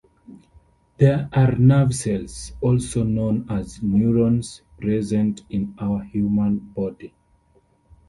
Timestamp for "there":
0.97-1.29